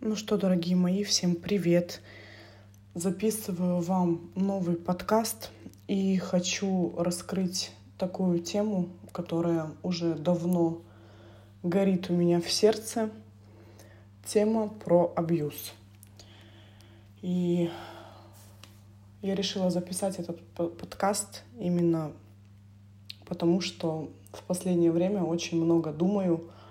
[0.00, 2.02] Ну что, дорогие мои, всем привет!
[2.94, 5.50] Записываю вам новый подкаст
[5.88, 10.82] и хочу раскрыть такую тему, которая уже давно
[11.62, 13.08] горит у меня в сердце.
[14.26, 15.72] Тема про абьюз.
[17.22, 17.70] И
[19.22, 22.12] я решила записать этот подкаст именно
[23.26, 26.63] потому, что в последнее время очень много думаю о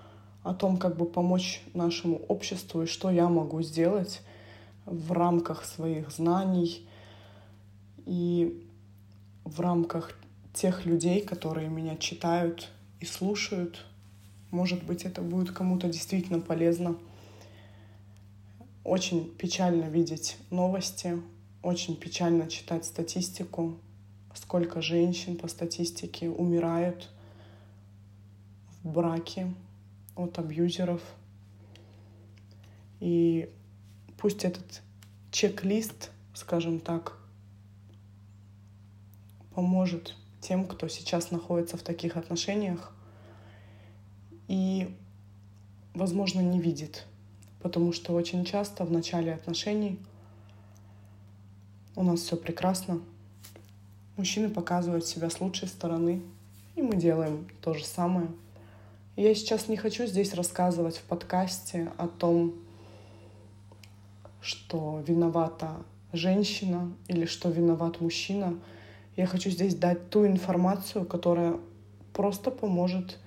[0.53, 4.21] том, как бы помочь нашему обществу и что я могу сделать
[4.85, 6.85] в рамках своих знаний
[8.05, 8.67] и
[9.45, 10.17] в рамках
[10.53, 13.85] тех людей, которые меня читают и слушают.
[14.51, 16.97] Может быть, это будет кому-то действительно полезно.
[18.83, 21.21] Очень печально видеть новости,
[21.61, 23.77] очень печально читать статистику,
[24.35, 27.09] сколько женщин по статистике умирают
[28.83, 29.53] в браке
[30.15, 31.01] от абьюзеров.
[32.99, 33.49] И
[34.17, 34.81] пусть этот
[35.31, 37.17] чек-лист, скажем так,
[39.53, 42.93] поможет тем, кто сейчас находится в таких отношениях
[44.47, 44.95] и,
[45.93, 47.05] возможно, не видит.
[47.61, 49.99] Потому что очень часто в начале отношений
[51.95, 53.01] у нас все прекрасно.
[54.17, 56.21] Мужчины показывают себя с лучшей стороны,
[56.75, 58.27] и мы делаем то же самое—
[59.15, 62.55] я сейчас не хочу здесь рассказывать в подкасте о том,
[64.41, 68.59] что виновата женщина или что виноват мужчина.
[69.15, 71.57] Я хочу здесь дать ту информацию, которая
[72.11, 73.19] просто поможет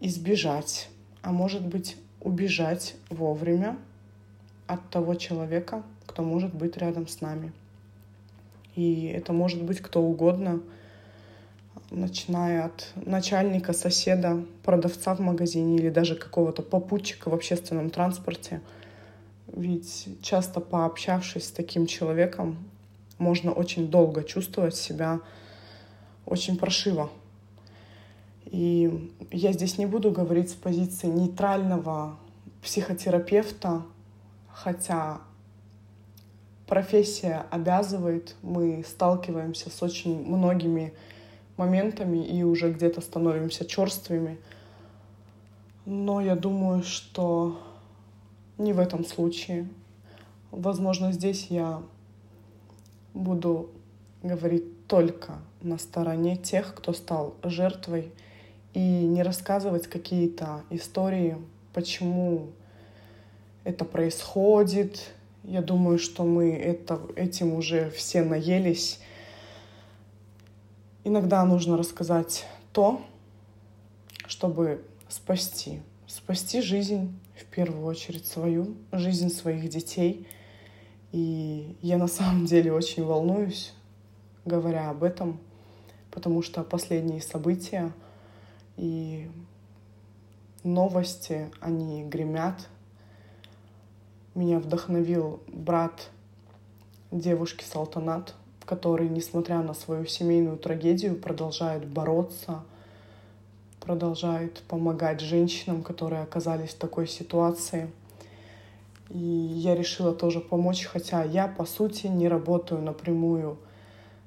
[0.00, 0.90] избежать,
[1.22, 3.78] а может быть убежать вовремя
[4.66, 7.52] от того человека, кто может быть рядом с нами.
[8.76, 10.60] И это может быть кто угодно—
[11.94, 18.60] начиная от начальника, соседа, продавца в магазине или даже какого-то попутчика в общественном транспорте.
[19.46, 22.56] Ведь часто пообщавшись с таким человеком,
[23.18, 25.20] можно очень долго чувствовать себя
[26.26, 27.10] очень прошиво.
[28.46, 32.16] И я здесь не буду говорить с позиции нейтрального
[32.62, 33.82] психотерапевта,
[34.48, 35.20] хотя
[36.66, 40.92] профессия обязывает, мы сталкиваемся с очень многими
[41.56, 44.38] моментами и уже где-то становимся черствыми.
[45.86, 47.60] Но я думаю, что
[48.58, 49.68] не в этом случае.
[50.50, 51.82] Возможно, здесь я
[53.12, 53.70] буду
[54.22, 58.12] говорить только на стороне тех, кто стал жертвой,
[58.72, 61.36] и не рассказывать какие-то истории,
[61.72, 62.50] почему
[63.62, 65.12] это происходит.
[65.44, 68.98] Я думаю, что мы это, этим уже все наелись
[71.06, 73.02] Иногда нужно рассказать то,
[74.26, 75.82] чтобы спасти.
[76.06, 80.26] Спасти жизнь, в первую очередь свою, жизнь своих детей.
[81.12, 83.74] И я на самом деле очень волнуюсь,
[84.46, 85.38] говоря об этом,
[86.10, 87.92] потому что последние события
[88.78, 89.30] и
[90.62, 92.66] новости, они гремят.
[94.34, 96.08] Меня вдохновил брат
[97.10, 102.62] девушки Салтанат, который, несмотря на свою семейную трагедию, продолжает бороться,
[103.80, 107.90] продолжает помогать женщинам, которые оказались в такой ситуации.
[109.10, 113.58] И я решила тоже помочь, хотя я, по сути, не работаю напрямую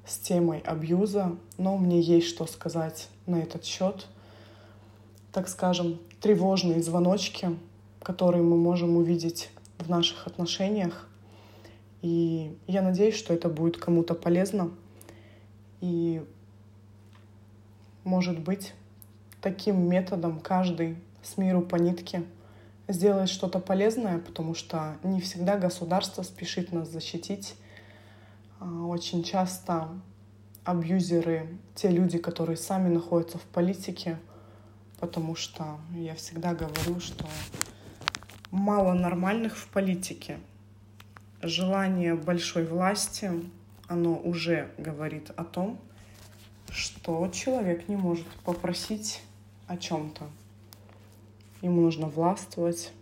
[0.06, 4.06] с темой абьюза, но мне есть что сказать на этот счет.
[5.32, 7.56] Так скажем, тревожные звоночки,
[8.02, 11.08] которые мы можем увидеть в наших отношениях,
[12.02, 14.70] и я надеюсь, что это будет кому-то полезно.
[15.80, 16.24] И,
[18.04, 18.74] может быть,
[19.40, 22.24] таким методом каждый с миру по нитке
[22.86, 27.54] сделает что-то полезное, потому что не всегда государство спешит нас защитить.
[28.60, 29.88] А, очень часто
[30.64, 34.18] абьюзеры, те люди, которые сами находятся в политике,
[35.00, 37.26] потому что я всегда говорю, что
[38.50, 40.38] мало нормальных в политике,
[41.42, 43.30] желание большой власти,
[43.86, 45.78] оно уже говорит о том,
[46.70, 49.22] что человек не может попросить
[49.66, 50.28] о чем-то.
[51.62, 52.92] Ему нужно властвовать.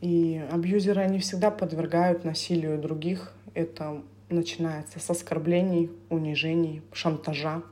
[0.00, 3.32] И абьюзеры, они всегда подвергают насилию других.
[3.54, 7.62] Это начинается с оскорблений, унижений, шантажа,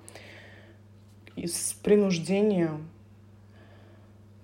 [1.37, 2.73] из принуждения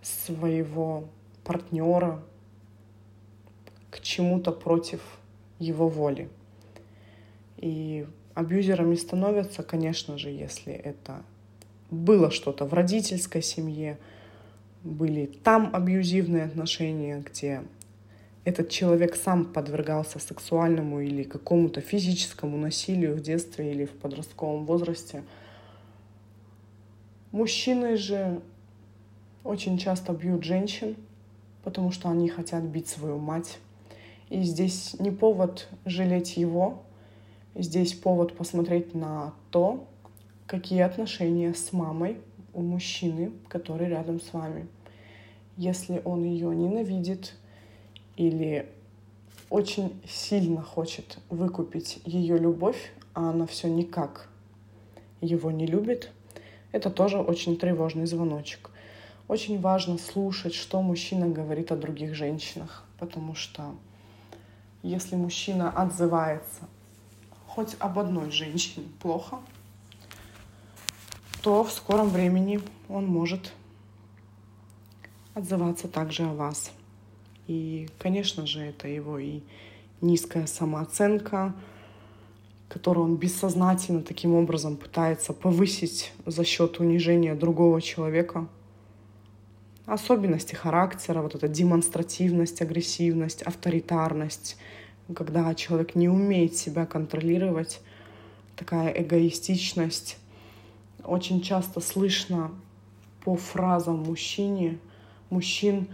[0.01, 1.09] своего
[1.43, 2.23] партнера,
[4.15, 5.01] чему-то против
[5.59, 6.29] его воли.
[7.57, 11.23] И абьюзерами становятся, конечно же, если это
[11.91, 13.99] было что-то в родительской семье,
[14.83, 17.63] были там абьюзивные отношения, где
[18.45, 25.25] этот человек сам подвергался сексуальному или какому-то физическому насилию в детстве или в подростковом возрасте.
[27.33, 28.41] Мужчины же
[29.43, 30.97] очень часто бьют женщин,
[31.65, 33.59] потому что они хотят бить свою мать.
[34.31, 36.83] И здесь не повод жалеть его,
[37.55, 39.87] здесь повод посмотреть на то,
[40.47, 42.19] какие отношения с мамой
[42.53, 44.67] у мужчины, который рядом с вами.
[45.57, 47.35] Если он ее ненавидит
[48.17, 48.69] или
[49.51, 54.29] очень сильно хочет выкупить ее любовь, а она все никак
[55.21, 56.11] его не любит,
[56.73, 58.71] это тоже очень тревожный звоночек.
[59.29, 63.75] Очень важно слушать, что мужчина говорит о других женщинах, потому что
[64.85, 66.69] если мужчина отзывается
[67.47, 69.39] хоть об одной женщине плохо,
[71.43, 73.53] то в скором времени он может
[75.35, 76.71] отзываться также о вас.
[77.47, 79.41] И, конечно же, это его и
[80.01, 81.55] низкая самооценка,
[82.69, 88.49] которую он бессознательно таким образом пытается повысить за счет унижения другого человека.
[89.87, 94.57] Особенности характера, вот эта демонстративность, агрессивность, авторитарность,
[95.15, 97.83] когда человек не умеет себя контролировать,
[98.57, 100.17] такая эгоистичность.
[101.05, 102.51] Очень часто слышно
[103.25, 104.79] по фразам мужчине,
[105.29, 105.89] мужчин,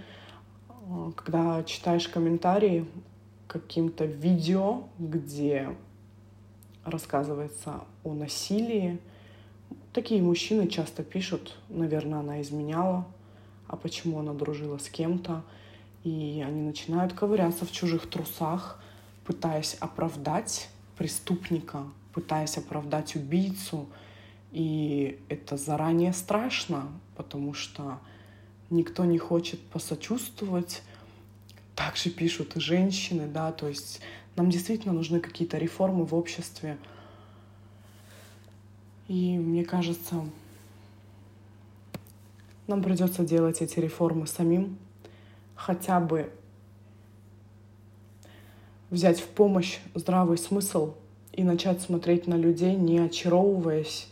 [0.68, 2.86] э, когда читаешь комментарии
[3.48, 5.68] каким-то видео, где
[6.84, 8.98] рассказывается о насилии,
[9.92, 13.06] такие мужчины часто пишут, наверное, она изменяла,
[13.70, 15.44] а почему она дружила с кем-то,
[16.02, 18.82] и они начинают ковыряться в чужих трусах,
[19.24, 23.86] пытаясь оправдать преступника, пытаясь оправдать убийцу.
[24.50, 28.00] И это заранее страшно, потому что
[28.70, 30.82] никто не хочет посочувствовать.
[31.76, 34.00] Также пишут и женщины, да, то есть
[34.34, 36.76] нам действительно нужны какие-то реформы в обществе.
[39.06, 40.24] И мне кажется,
[42.70, 44.78] нам придется делать эти реформы самим,
[45.56, 46.32] хотя бы
[48.90, 50.94] взять в помощь здравый смысл
[51.32, 54.08] и начать смотреть на людей, не очаровываясь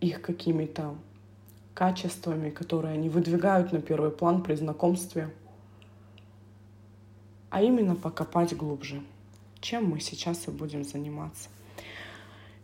[0.00, 0.94] их какими-то
[1.74, 5.30] качествами, которые они выдвигают на первый план при знакомстве,
[7.50, 9.02] а именно покопать глубже,
[9.60, 11.50] чем мы сейчас и будем заниматься.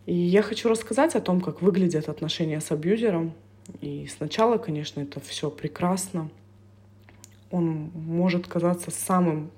[0.07, 3.35] И я хочу рассказать о том, как выглядят отношения с абьюзером.
[3.81, 6.31] И сначала, конечно, это все прекрасно.
[7.51, 9.51] Он может казаться самым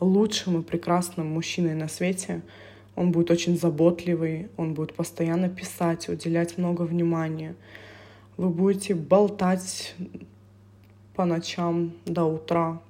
[0.00, 2.42] лучшим и прекрасным мужчиной на свете.
[2.96, 7.54] Он будет очень заботливый, он будет постоянно писать, уделять много внимания.
[8.36, 9.94] Вы будете болтать
[11.14, 12.80] по ночам до утра.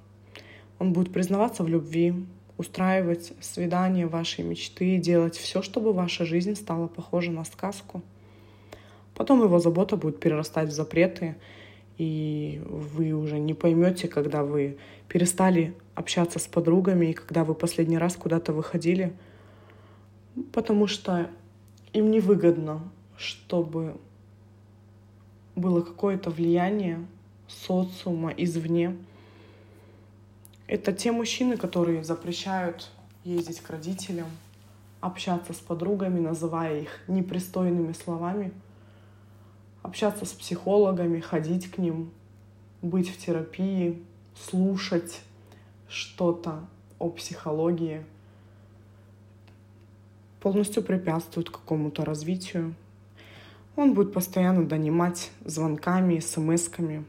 [0.79, 2.13] Он будет признаваться в любви,
[2.57, 8.01] устраивать свидания вашей мечты, делать все, чтобы ваша жизнь стала похожа на сказку.
[9.21, 11.35] Потом его забота будет перерастать в запреты,
[11.99, 17.99] и вы уже не поймете, когда вы перестали общаться с подругами и когда вы последний
[17.99, 19.13] раз куда-то выходили,
[20.51, 21.29] потому что
[21.93, 22.81] им невыгодно,
[23.15, 23.95] чтобы
[25.55, 27.05] было какое-то влияние
[27.47, 28.97] социума извне.
[30.65, 32.89] Это те мужчины, которые запрещают
[33.23, 34.29] ездить к родителям,
[34.99, 38.51] общаться с подругами, называя их непристойными словами—
[39.81, 42.11] общаться с психологами, ходить к ним,
[42.81, 44.01] быть в терапии,
[44.35, 45.21] слушать
[45.87, 46.65] что-то
[46.99, 48.03] о психологии
[50.39, 52.73] полностью препятствует какому-то развитию.
[53.75, 57.05] Он будет постоянно донимать звонками, смс-ками,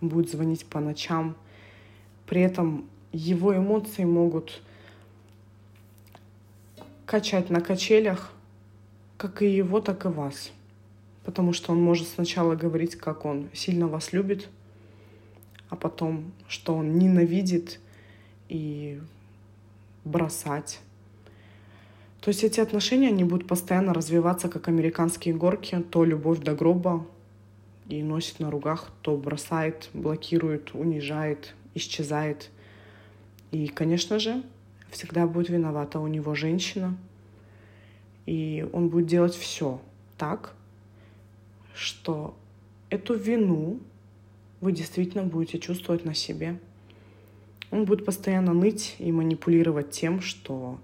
[0.00, 1.36] будет звонить по ночам.
[2.26, 4.60] При этом его эмоции могут
[7.06, 8.32] качать на качелях,
[9.16, 10.50] как и его, так и вас
[11.24, 14.48] потому что он может сначала говорить, как он сильно вас любит,
[15.70, 17.80] а потом, что он ненавидит
[18.48, 19.00] и
[20.04, 20.80] бросать.
[22.20, 27.06] То есть эти отношения, они будут постоянно развиваться, как американские горки, то любовь до гроба
[27.88, 32.50] и носит на ругах, то бросает, блокирует, унижает, исчезает.
[33.50, 34.42] И, конечно же,
[34.90, 36.96] всегда будет виновата у него женщина,
[38.26, 39.80] и он будет делать все
[40.16, 40.54] так,
[41.74, 42.34] что
[42.88, 43.80] эту вину
[44.60, 46.58] вы действительно будете чувствовать на себе.
[47.70, 50.78] Он будет постоянно ныть и манипулировать тем, что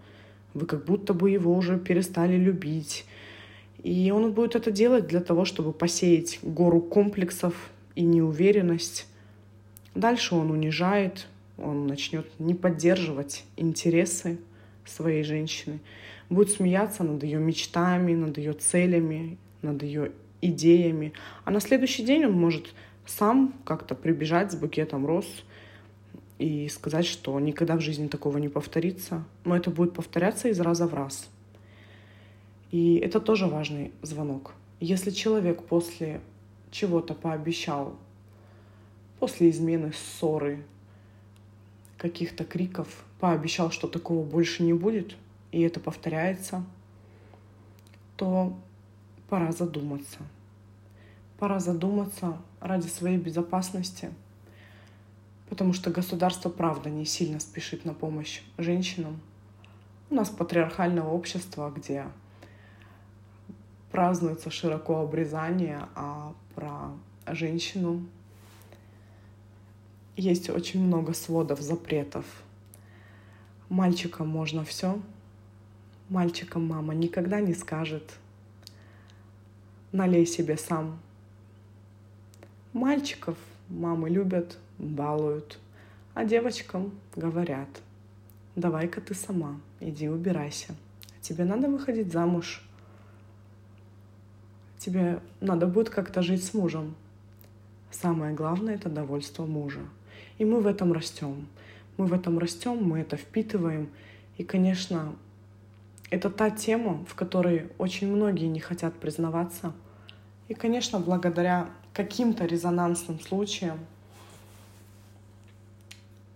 [0.52, 3.06] вы как будто бы его уже перестали любить.
[3.82, 7.54] И он будет это делать для того, чтобы посеять гору комплексов
[7.94, 9.06] и неуверенность.
[9.94, 14.38] Дальше он унижает, он начнет не поддерживать интересы
[14.84, 15.78] своей женщины,
[16.28, 21.12] будет смеяться над ее мечтами, над ее целями, над ее идеями.
[21.44, 22.74] А на следующий день он может
[23.06, 25.26] сам как-то прибежать с букетом роз
[26.38, 29.24] и сказать, что никогда в жизни такого не повторится.
[29.44, 31.28] Но это будет повторяться из раза в раз.
[32.70, 34.52] И это тоже важный звонок.
[34.78, 36.20] Если человек после
[36.70, 37.96] чего-то пообещал,
[39.18, 40.64] после измены, ссоры,
[41.98, 45.16] каких-то криков, пообещал, что такого больше не будет,
[45.52, 46.64] и это повторяется,
[48.16, 48.56] то
[49.30, 50.18] пора задуматься.
[51.38, 54.10] Пора задуматься ради своей безопасности,
[55.48, 59.20] потому что государство, правда, не сильно спешит на помощь женщинам.
[60.10, 62.06] У нас патриархальное общество, где
[63.92, 66.90] празднуется широко обрезание, а про
[67.32, 68.04] женщину
[70.16, 72.26] есть очень много сводов, запретов.
[73.68, 75.00] Мальчикам можно все,
[76.08, 78.18] мальчикам мама никогда не скажет
[79.92, 81.00] «налей себе сам».
[82.72, 83.36] Мальчиков
[83.68, 85.58] мамы любят, балуют,
[86.14, 87.68] а девочкам говорят
[88.56, 90.74] «давай-ка ты сама, иди убирайся,
[91.20, 92.64] тебе надо выходить замуж»
[94.80, 96.94] тебе надо будет как-то жить с мужем.
[97.90, 99.80] Самое главное— это довольство мужа.
[100.38, 101.46] И мы в этом растем.
[101.96, 103.90] Мы в этом растем, мы это впитываем.
[104.38, 105.12] И, конечно,
[106.10, 109.72] это та тема, в которой очень многие не хотят признаваться.
[110.48, 113.78] И, конечно, благодаря каким-то резонансным случаям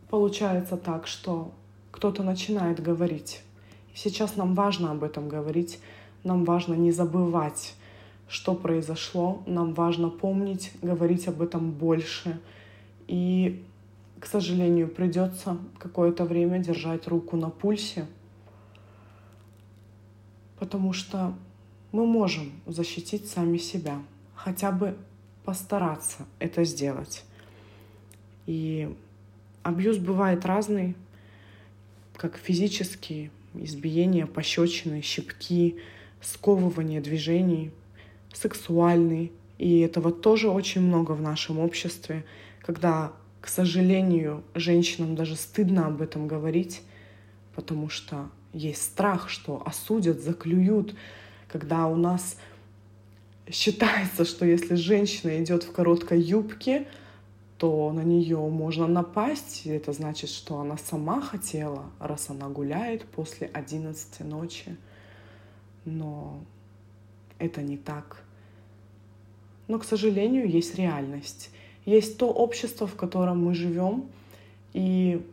[0.08, 1.52] получается так, что
[1.90, 3.42] кто-то начинает говорить.
[3.92, 5.80] И сейчас нам важно об этом говорить,
[6.22, 7.74] нам важно не забывать
[8.28, 9.42] что произошло.
[9.46, 12.40] Нам важно помнить, говорить об этом больше.
[13.06, 13.62] И,
[14.18, 18.06] к сожалению, придется какое-то время держать руку на пульсе,
[20.64, 21.34] потому что
[21.92, 24.02] мы можем защитить сами себя,
[24.34, 24.96] хотя бы
[25.44, 27.22] постараться это сделать.
[28.46, 28.88] И
[29.62, 30.96] абьюз бывает разный,
[32.16, 35.76] как физические, избиения, пощечины, щипки,
[36.22, 37.70] сковывание движений—
[38.32, 39.32] сексуальный.
[39.58, 42.24] И этого тоже очень много в нашем обществе,
[42.62, 46.80] когда, к сожалению, женщинам даже стыдно об этом говорить,
[47.54, 50.94] потому что есть страх, что осудят, заклюют,
[51.48, 52.36] когда у нас
[53.50, 56.86] считается, что если женщина идет в короткой юбке,
[57.58, 59.66] то на нее можно напасть.
[59.66, 64.76] И это значит, что она сама хотела, раз она гуляет после 11 ночи.
[65.84, 66.40] Но
[67.38, 68.22] это не так.
[69.66, 71.50] Но, к сожалению, есть реальность.
[71.84, 74.06] Есть то общество, в котором мы живем,
[74.72, 75.26] и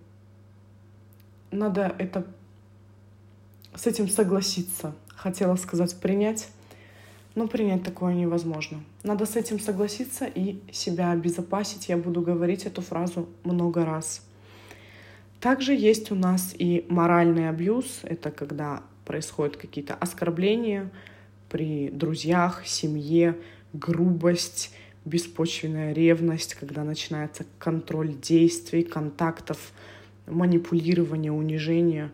[1.52, 2.26] надо это
[3.76, 4.94] с этим согласиться.
[5.16, 6.50] Хотела сказать принять,
[7.36, 8.84] но принять такое невозможно.
[9.04, 11.90] Надо с этим согласиться и себя обезопасить.
[11.90, 14.26] Я буду говорить эту фразу много раз.
[15.40, 18.02] Также есть у нас и моральный абьюз.
[18.04, 20.92] Это когда происходят какие-то оскорбления
[21.50, 23.38] при друзьях, семье,
[23.74, 24.72] грубость,
[25.06, 29.72] беспочвенная ревность, когда начинается контроль действий, контактов,
[30.28, 32.12] манипулирование, унижение.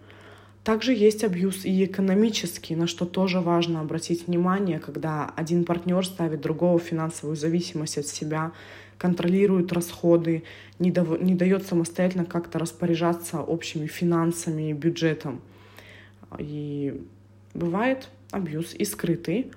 [0.68, 6.42] Также есть абьюз и экономический, на что тоже важно обратить внимание, когда один партнер ставит
[6.42, 8.52] другого в финансовую зависимость от себя,
[8.98, 10.44] контролирует расходы,
[10.78, 15.40] не, дав- не дает самостоятельно как-то распоряжаться общими финансами и бюджетом.
[16.38, 17.02] И
[17.54, 19.54] бывает абьюз и скрытый,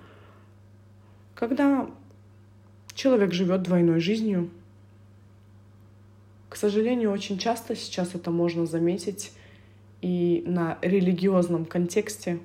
[1.35, 1.91] когда
[2.95, 4.49] человек живет двойной жизнью,
[6.49, 9.33] к сожалению, очень часто сейчас это можно заметить
[10.01, 12.41] и на религиозном контексте,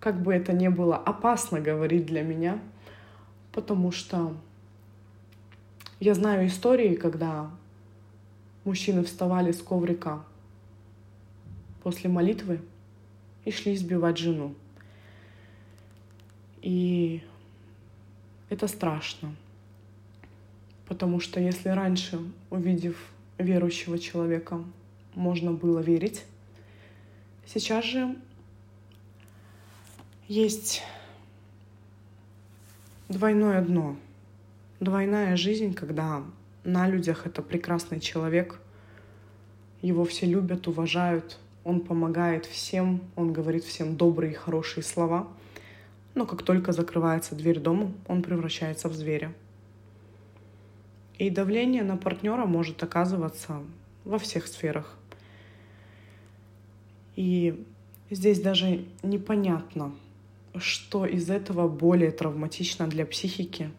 [0.00, 2.60] как бы это ни было опасно говорить для меня,
[3.52, 4.34] потому что
[6.00, 7.50] я знаю истории, когда
[8.64, 10.24] мужчины вставали с коврика
[11.82, 12.60] после молитвы
[13.44, 14.54] и шли избивать жену.
[16.62, 17.22] И
[18.48, 19.34] это страшно.
[20.86, 22.20] Потому что если раньше,
[22.50, 22.96] увидев
[23.38, 24.62] верующего человека,
[25.14, 26.24] можно было верить,
[27.46, 28.16] сейчас же
[30.28, 30.82] есть
[33.08, 33.96] двойное дно,
[34.80, 36.22] двойная жизнь, когда
[36.64, 38.60] на людях это прекрасный человек,
[39.82, 45.28] его все любят, уважают, он помогает всем, он говорит всем добрые и хорошие слова—
[46.14, 49.32] но как только закрывается дверь дома, он превращается в зверя.
[51.18, 53.60] И давление на партнера может оказываться
[54.04, 54.96] во всех сферах.
[57.16, 57.64] И
[58.10, 59.94] здесь даже непонятно,
[60.56, 63.70] что из этого более травматично для психики.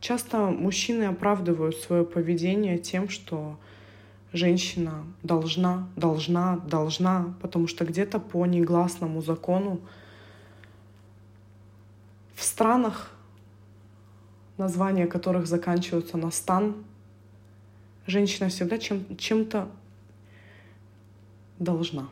[0.00, 3.56] Часто мужчины оправдывают свое поведение тем, что
[4.32, 9.80] женщина должна, должна, должна, потому что где-то по негласному закону
[12.34, 13.12] в странах,
[14.56, 16.74] названия которых заканчиваются на стан,
[18.06, 19.68] женщина всегда чем, чем-то
[21.62, 22.08] должна.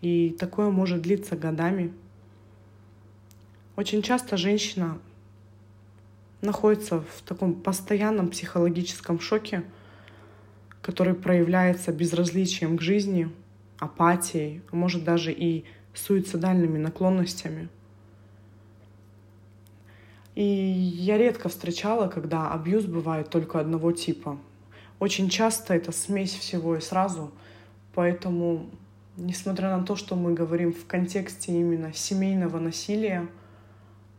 [0.00, 1.92] И такое может длиться годами.
[3.76, 4.98] Очень часто женщина
[6.40, 9.62] находится в таком постоянном психологическом шоке,
[10.82, 13.30] который проявляется безразличием к жизни,
[13.78, 17.68] апатией, а может даже и суицидальными наклонностями.
[20.34, 24.38] И я редко встречала, когда абьюз бывает только одного типа.
[25.02, 27.32] Очень часто это смесь всего и сразу,
[27.92, 28.70] поэтому,
[29.16, 33.26] несмотря на то, что мы говорим в контексте именно семейного насилия,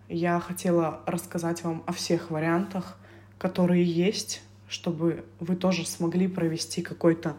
[0.09, 2.99] я хотела рассказать вам о всех вариантах,
[3.37, 7.37] которые есть, чтобы вы тоже смогли провести какой-то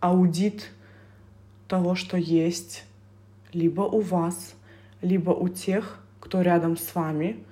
[0.00, 0.70] аудит
[1.68, 2.84] того, что есть,
[3.54, 4.54] либо у вас,
[5.00, 7.42] либо у тех, кто рядом с вами,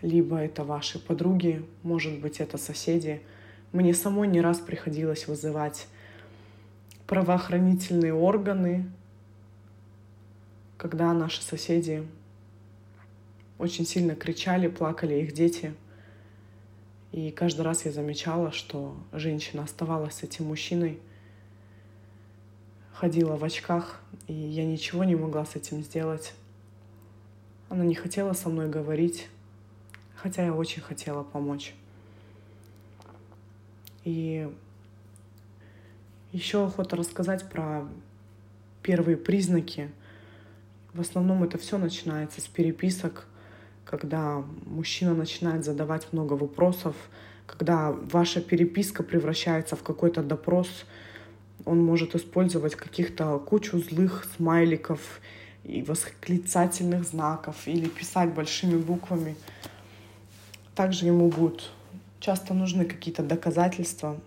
[0.00, 3.20] либо это ваши подруги, может быть, это соседи.
[3.72, 5.86] Мне самой не раз приходилось вызывать
[7.06, 8.90] правоохранительные органы,
[10.76, 12.04] когда наши соседи
[13.58, 15.72] очень сильно кричали, плакали их дети.
[17.12, 20.98] И каждый раз я замечала, что женщина оставалась с этим мужчиной,
[22.92, 26.34] ходила в очках, и я ничего не могла с этим сделать.
[27.68, 29.28] Она не хотела со мной говорить,
[30.16, 31.74] хотя я очень хотела помочь.
[34.04, 34.48] И
[36.32, 37.88] еще охота рассказать про
[38.82, 39.90] первые признаки.
[40.94, 43.26] В основном это все начинается с переписок
[43.90, 46.94] когда мужчина начинает задавать много вопросов,
[47.44, 50.68] когда ваша переписка превращается в какой-то допрос,
[51.64, 55.20] он может использовать каких-то кучу злых смайликов
[55.64, 59.34] и восклицательных знаков или писать большими буквами.
[60.76, 61.72] Также ему будут
[62.20, 64.20] часто нужны какие-то доказательства.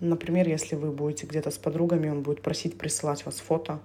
[0.00, 3.80] Например, если вы будете где-то с подругами, он будет просить присылать вас фото,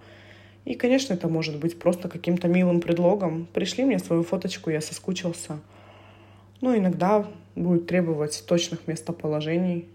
[0.66, 3.48] и, конечно, это может быть просто каким-то милым предлогом.
[3.54, 5.60] Пришли мне свою фоточку, я соскучился.
[6.62, 9.88] Ну, иногда будет требовать точных местоположений,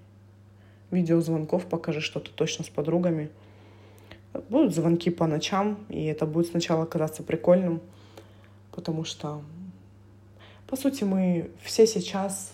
[0.90, 3.31] видеозвонков, покажи что-то точно с подругами.
[4.49, 7.81] Будут звонки по ночам, и это будет сначала казаться прикольным,
[8.73, 9.43] потому что,
[10.67, 12.53] по сути, мы все сейчас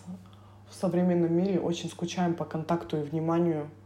[0.81, 3.69] современном мире очень скучаем по контакту и вниманию–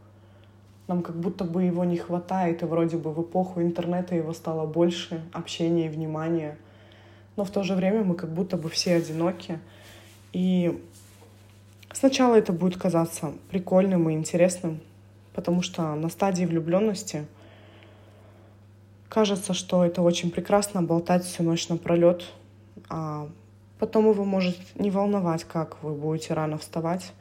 [0.87, 4.67] нам как будто бы его не хватает, и вроде бы в эпоху интернета его стало
[4.67, 6.57] больше, общения и внимания.
[7.35, 9.59] Но в то же время мы как будто бы все одиноки.
[10.31, 10.83] И
[11.91, 14.79] сначала это будет казаться прикольным и интересным,
[15.33, 17.25] потому что на стадии влюбленности
[19.09, 22.25] кажется, что это очень прекрасно болтать всю ночь напролет,
[22.89, 23.27] а
[23.79, 27.13] потом его может не волновать, как вы будете рано вставать,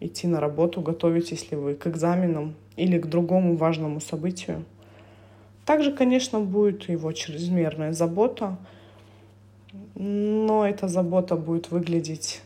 [0.00, 4.64] идти на работу, готовитесь ли вы к экзаменам или к другому важному событию.
[5.64, 8.58] Также, конечно, будет его чрезмерная забота,
[9.94, 12.42] но эта забота будет выглядеть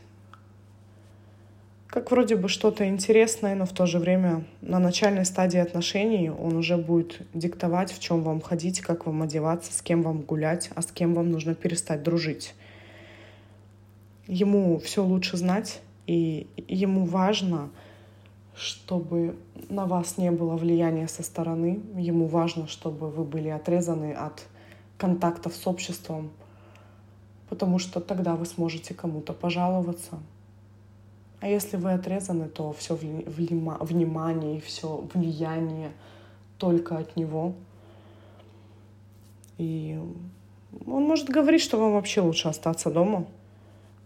[1.97, 6.55] как вроде бы что-то интересное, но в то же время на начальной стадии отношений он
[6.55, 10.83] уже будет диктовать, в чем вам ходить, как вам одеваться, с кем вам гулять, а
[10.83, 12.55] с кем вам нужно перестать дружить.
[14.27, 17.71] Ему все лучше знать, и ему важно,
[18.55, 19.37] чтобы
[19.69, 21.81] на вас не было влияния со стороны.
[21.97, 24.47] Ему важно, чтобы вы были отрезаны от
[24.99, 26.31] контактов с обществом,
[27.49, 30.19] потому что тогда вы сможете кому-то пожаловаться.
[31.41, 35.93] А если вы отрезаны, то все внимание и все влияние
[36.59, 37.55] только от него.
[39.59, 40.01] И
[40.87, 43.27] он может говорить, что вам вообще лучше остаться дома,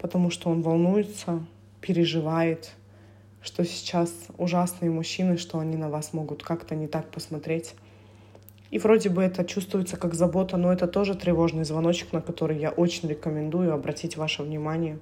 [0.01, 1.45] потому что он волнуется,
[1.79, 2.71] переживает,
[3.39, 7.75] что сейчас ужасные мужчины, что они на вас могут как-то не так посмотреть.
[8.71, 12.71] И вроде бы это чувствуется как забота, но это тоже тревожный звоночек, на который я
[12.71, 14.97] очень рекомендую обратить ваше внимание.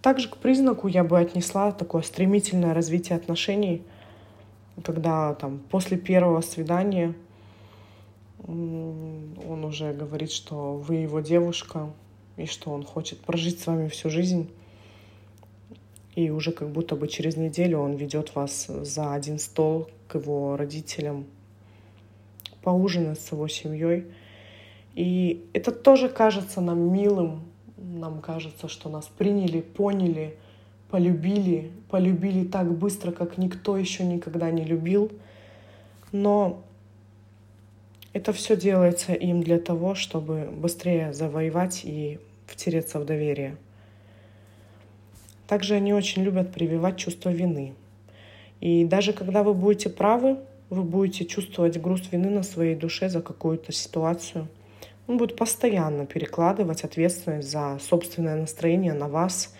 [0.00, 3.82] Также к признаку я бы отнесла такое стремительное развитие отношений,
[4.82, 7.14] когда там после первого свидания
[8.46, 11.90] он уже говорит, что вы его девушка
[12.36, 14.48] и что он хочет прожить с вами всю жизнь.
[16.14, 20.56] и уже как будто бы через неделю он ведет вас за один стол к его
[20.58, 21.24] родителям
[22.62, 24.04] поужинать с его семьей.
[24.94, 27.40] И это тоже кажется нам милым,
[27.78, 30.36] нам кажется, что нас приняли, поняли,
[30.90, 35.10] полюбили, полюбили так быстро, как никто еще никогда не любил.
[36.12, 36.62] Но
[38.12, 43.56] это все делается им для того, чтобы быстрее завоевать и втереться в доверие.
[45.46, 47.74] Также они очень любят прививать чувство вины.
[48.60, 50.38] И даже когда вы будете правы,
[50.70, 54.48] вы будете чувствовать груз вины на своей душе за какую-то ситуацию.
[55.06, 59.54] Он будет постоянно перекладывать ответственность за собственное настроение на вас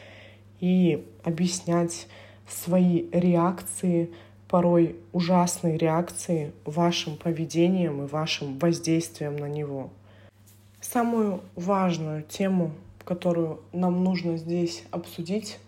[0.60, 2.06] и объяснять
[2.48, 4.10] свои реакции,
[4.52, 9.88] порой ужасные реакции вашим поведением и вашим воздействием на него.
[10.78, 15.58] Самую важную тему, которую нам нужно здесь обсудить,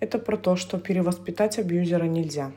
[0.00, 2.50] это про то, что перевоспитать абьюзера нельзя.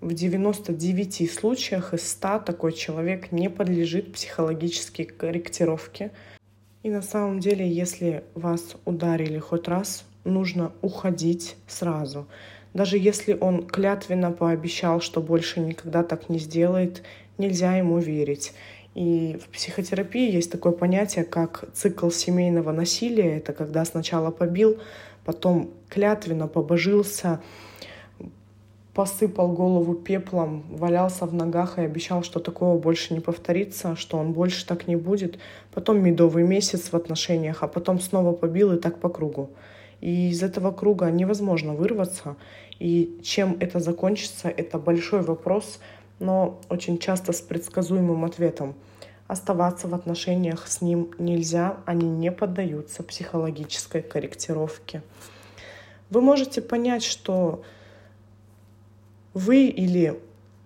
[0.00, 6.10] В 99 случаях из 100 такой человек не подлежит психологической корректировке.
[6.82, 12.26] И на самом деле, если вас ударили хоть раз, нужно уходить сразу.
[12.74, 17.02] Даже если он клятвенно пообещал, что больше никогда так не сделает,
[17.38, 18.52] нельзя ему верить.
[18.94, 23.38] И в психотерапии есть такое понятие, как цикл семейного насилия.
[23.38, 24.78] Это когда сначала побил,
[25.24, 27.40] потом клятвенно побожился,
[28.92, 34.32] посыпал голову пеплом, валялся в ногах и обещал, что такого больше не повторится, что он
[34.32, 35.38] больше так не будет.
[35.72, 39.50] Потом медовый месяц в отношениях, а потом снова побил и так по кругу.
[40.00, 42.36] И из этого круга невозможно вырваться.
[42.78, 45.80] И чем это закончится, это большой вопрос,
[46.18, 48.74] но очень часто с предсказуемым ответом.
[49.26, 55.02] Оставаться в отношениях с ним нельзя, они не поддаются психологической корректировке.
[56.10, 57.62] Вы можете понять, что
[59.32, 60.20] вы или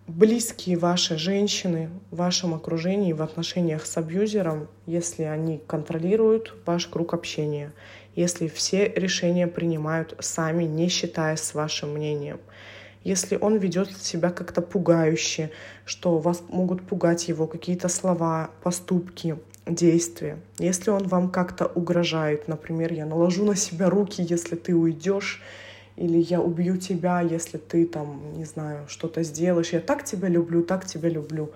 [0.09, 7.15] близкие ваши женщины в вашем окружении в отношениях с абьюзером, если они контролируют ваш круг
[7.15, 7.73] общения,
[8.15, 12.41] если все решения принимают сами, не считая с вашим мнением.
[13.05, 15.51] Если он ведет себя как-то пугающе,
[15.85, 20.39] что вас могут пугать его какие-то слова, поступки, действия.
[20.59, 25.43] Если он вам как-то угрожает, например, я наложу на себя руки, если ты уйдешь,
[25.97, 29.73] или я убью тебя, если ты там, не знаю, что-то сделаешь.
[29.73, 31.51] Я так тебя люблю, так тебя люблю.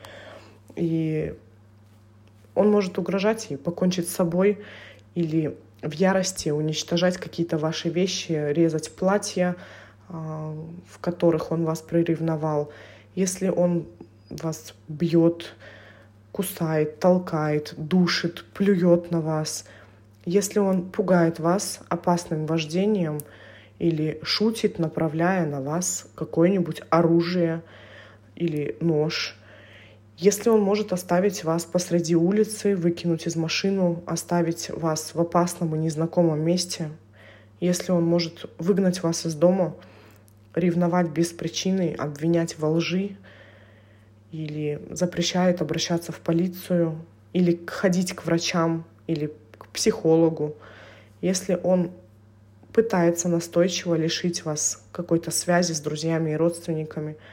[0.74, 1.34] И
[2.54, 4.58] он может угрожать и покончить с собой
[5.14, 9.56] или в ярости уничтожать какие-то ваши вещи, резать платья,
[10.08, 10.54] а,
[10.88, 12.72] в которых он вас приревновал.
[13.14, 13.86] Если он
[14.30, 15.54] вас бьет,
[16.30, 19.66] кусает, толкает, душит, плюет на вас,
[20.24, 23.20] если он пугает вас опасным вождением
[23.78, 27.62] или шутит, направляя на вас какое-нибудь оружие
[28.36, 29.36] или нож,
[30.18, 35.78] если он может оставить вас посреди улицы, выкинуть из машины, оставить вас в опасном и
[35.78, 36.90] незнакомом месте,
[37.60, 39.74] если он может выгнать вас из дома,
[40.54, 43.16] ревновать без причины, обвинять во лжи,
[44.32, 50.56] или запрещает обращаться в полицию, или ходить к врачам, или к психологу,
[51.20, 51.90] если он
[52.72, 57.16] пытается настойчиво лишить вас какой-то связи с друзьями и родственниками–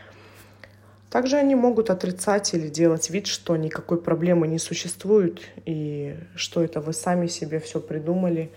[1.09, 6.81] также они могут отрицать или делать вид, что никакой проблемы не существует и что это
[6.81, 8.51] вы сами себе все придумали.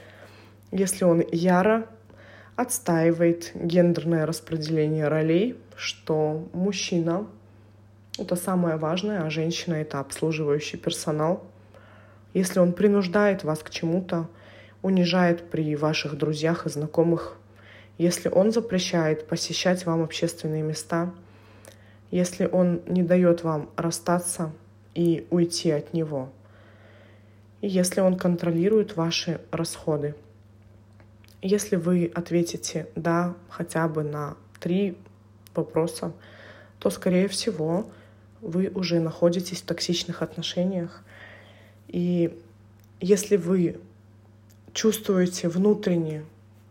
[0.71, 1.87] Если он яро
[2.55, 7.27] отстаивает гендерное распределение ролей, что мужчина—
[8.19, 11.43] это самое важное, а женщина— это обслуживающий персонал.
[12.35, 14.29] Если он принуждает вас к чему-то,
[14.83, 17.39] унижает при ваших друзьях и знакомых,
[17.97, 21.15] если он запрещает посещать вам общественные места—
[22.13, 24.53] если он не дает вам расстаться
[24.95, 26.31] и уйти от него,
[27.63, 30.15] и если он контролирует ваши расходы.
[31.41, 34.97] Если вы ответите «да» хотя бы на три
[35.55, 36.13] вопроса,
[36.79, 37.87] то, скорее всего,
[38.43, 41.03] вы уже находитесь в токсичных отношениях.
[41.89, 42.39] И
[43.01, 43.81] если вы
[44.75, 46.25] чувствуете внутренне,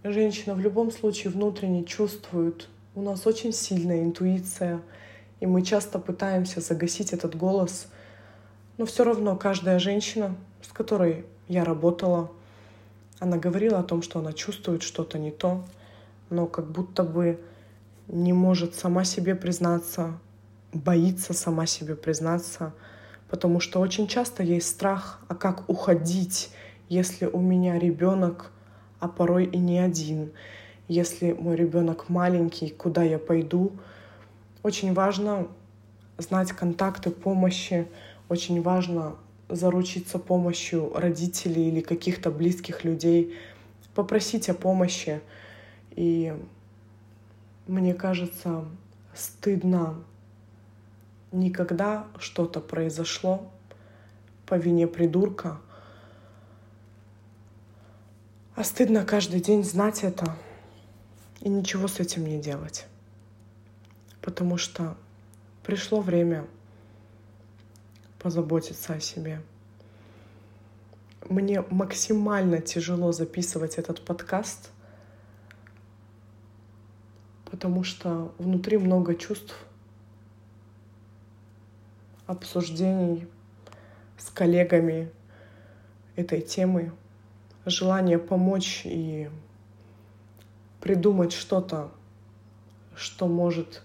[0.04, 4.82] женщина в любом случае внутренне чувствует, у нас очень сильная интуиция—
[5.42, 7.88] и мы часто пытаемся загасить этот голос.
[8.78, 12.32] Но все равно каждая женщина, с которой я работала,
[13.20, 15.66] она говорила о том, что она чувствует что-то не то,
[16.30, 17.42] но как будто бы
[18.08, 20.18] не может сама себе признаться,
[20.74, 22.74] боится сама себе признаться,
[23.30, 26.52] потому что очень часто есть страх, а как уходить,
[26.88, 28.52] если у меня ребенок,
[29.00, 30.32] а порой и не один,
[30.88, 33.72] если мой ребенок маленький, куда я пойду.
[34.64, 35.48] Очень важно
[36.18, 37.88] знать контакты помощи,
[38.30, 39.16] очень важно
[39.50, 43.38] заручиться помощью родителей или каких-то близких людей,
[43.96, 45.22] попросить о помощи.
[45.92, 46.34] И
[47.68, 48.66] мне кажется,
[49.14, 49.96] стыдно
[51.32, 53.50] никогда что-то произошло
[54.46, 55.60] по вине придурка,
[58.56, 60.36] а стыдно каждый день знать это
[61.40, 62.86] и ничего с этим не делать.
[64.22, 64.96] Потому что
[65.64, 66.48] пришло время
[68.20, 69.42] позаботиться о себе.
[71.28, 74.70] Мне максимально тяжело записывать этот подкаст,
[77.46, 79.56] потому что внутри много чувств,
[82.28, 83.28] обсуждений
[84.18, 85.12] с коллегами
[86.16, 86.94] этой темы,
[87.66, 89.30] желание помочь и
[90.80, 91.92] придумать что-то,
[92.96, 93.84] что может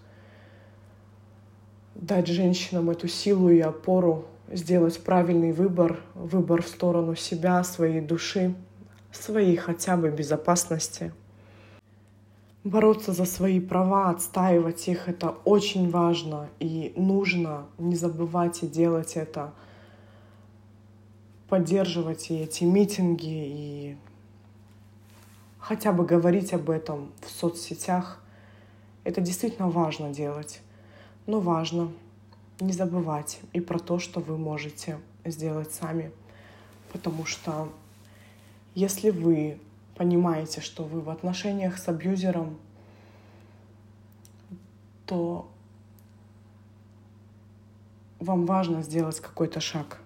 [2.01, 8.55] дать женщинам эту силу и опору сделать правильный выбор, выбор в сторону себя, своей души,
[9.11, 11.13] своей хотя бы безопасности.
[12.65, 19.17] Бороться за свои права, отстаивать их— это очень важно и нужно не забывать и делать
[19.17, 19.53] это,
[21.49, 23.97] поддерживать и эти митинги, и
[25.61, 28.21] хотя бы говорить об этом в соцсетях.
[29.05, 30.61] Это действительно важно делать.
[31.27, 31.91] Но важно
[32.61, 36.13] не забывать и про то, что вы можете сделать сами.
[36.93, 37.73] Потому что
[38.75, 39.59] если вы
[39.97, 42.57] понимаете, что вы в отношениях с абьюзером,
[45.07, 45.49] то
[48.19, 49.99] вам важно сделать какой-то шаг.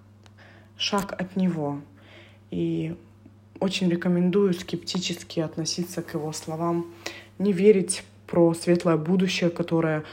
[0.77, 1.81] Шаг от него.
[2.51, 2.97] И
[3.61, 6.87] очень рекомендую скептически относиться к его словам,
[7.39, 10.05] не верить про светлое будущее, которое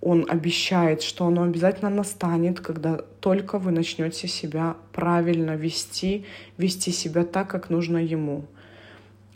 [0.00, 6.24] он обещает, что оно обязательно настанет, когда только вы начнете себя правильно вести,
[6.56, 8.46] вести себя так, как нужно ему.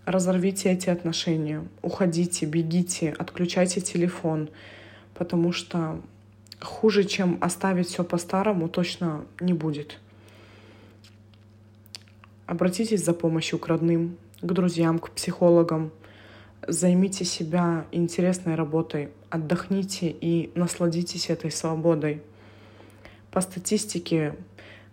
[0.06, 4.48] Разорвите эти отношения, уходите, бегите, отключайте телефон,
[5.14, 6.00] потому что
[6.60, 9.98] хуже, чем оставить все по-старому, точно не будет.
[12.46, 15.90] Обратитесь за помощью к родным, к друзьям, к психологам–
[16.68, 22.22] займите себя интересной работой, отдохните и насладитесь этой свободой.
[23.30, 24.36] По статистике,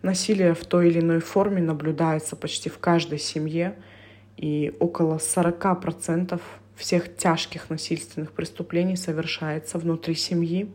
[0.02, 3.76] насилие в той или иной форме наблюдается почти в каждой семье,
[4.38, 6.42] и около 40%
[6.76, 10.72] всех тяжких насильственных преступлений совершается внутри семьи.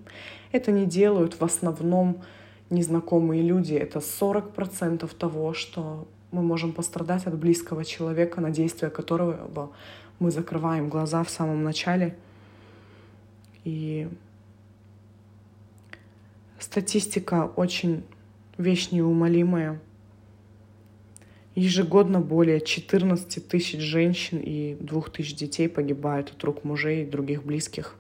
[0.53, 2.23] Это не делают в основном
[2.71, 3.75] незнакомые люди.
[3.75, 9.71] Это 40% того, что мы можем пострадать от близкого человека, на действия которого
[10.19, 12.17] мы закрываем глаза в самом начале.
[13.65, 14.09] И
[16.59, 18.05] статистика очень
[18.59, 19.81] вещь неумолимая.
[21.55, 27.45] Ежегодно более 14 тысяч женщин и 2 тысяч детей погибают от рук мужей и других
[27.45, 27.97] близких.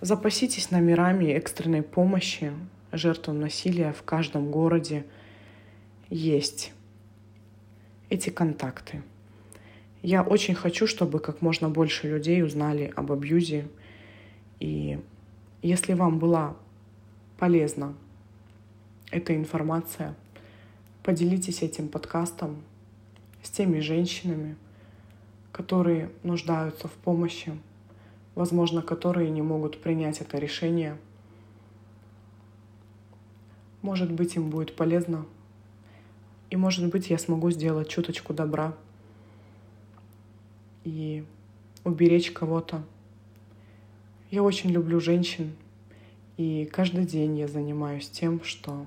[0.00, 2.52] Запаситесь номерами экстренной помощи
[2.90, 5.04] жертвам насилия в каждом городе.
[6.08, 6.72] Есть
[8.08, 9.02] эти контакты.
[10.02, 13.68] Я очень хочу, чтобы как можно больше людей узнали об абьюзе.
[14.58, 14.98] И
[15.60, 16.56] если вам была
[17.38, 17.94] полезна
[19.10, 20.14] эта информация,
[21.02, 22.62] поделитесь этим подкастом
[23.42, 24.56] с теми женщинами,
[25.52, 27.52] которые нуждаются в помощи,
[28.34, 30.96] возможно, которые не могут принять это решение.
[33.82, 35.26] Может быть, им будет полезно.
[36.48, 38.74] И может быть, я смогу сделать чуточку добра
[40.84, 41.24] и
[41.84, 42.82] уберечь кого-то.
[44.30, 45.52] Я очень люблю женщин,
[46.36, 48.86] и каждый день я занимаюсь тем, что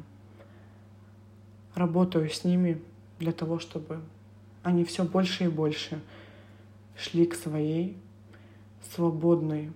[1.75, 2.81] работаю с ними
[3.19, 4.01] для того, чтобы
[4.63, 6.01] они все больше и больше
[6.95, 7.97] шли к своей
[8.93, 9.71] свободной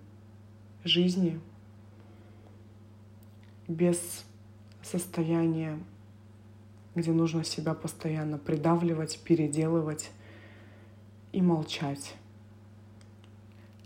[0.83, 1.39] жизни
[3.67, 4.25] без
[4.81, 5.77] состояния,
[6.95, 10.11] где нужно себя постоянно придавливать, переделывать,
[11.37, 12.15] и молчать.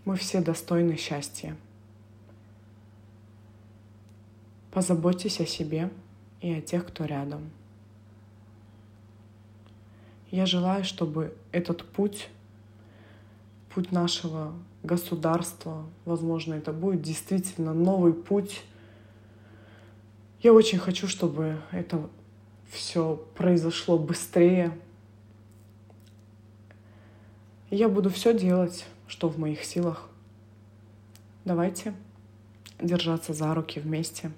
[0.06, 1.54] Мы все достойны счастья.
[4.70, 5.90] Позаботьтесь о себе
[6.40, 7.50] и о тех, кто рядом.
[10.30, 12.30] Я желаю, чтобы этот путь,
[13.68, 18.62] путь нашего государства, возможно, это будет действительно новый путь.
[20.40, 22.08] Я очень хочу, чтобы это
[22.70, 24.72] все произошло быстрее,
[27.76, 30.08] я буду все делать, что в моих силах.
[31.46, 31.94] Давайте
[32.78, 34.30] держаться за руки вместе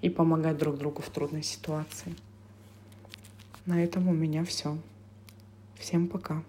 [0.00, 2.14] и помогать друг другу в трудной ситуации.
[3.66, 4.78] На этом у меня все.
[5.78, 6.42] Всем пока.